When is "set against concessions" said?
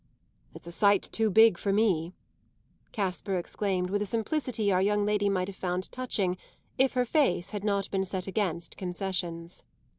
8.03-9.63